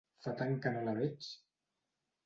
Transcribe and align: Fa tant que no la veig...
Fa 0.25 0.31
tant 0.39 0.55
que 0.63 0.71
no 0.77 0.81
la 0.89 0.97
veig... 1.03 1.31